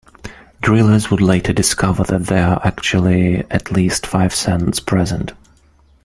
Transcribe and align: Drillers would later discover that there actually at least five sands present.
Drillers 0.63 1.11
would 1.11 1.21
later 1.21 1.53
discover 1.53 2.03
that 2.05 2.23
there 2.25 2.57
actually 2.63 3.45
at 3.51 3.71
least 3.71 4.07
five 4.07 4.33
sands 4.33 4.79
present. 4.79 5.33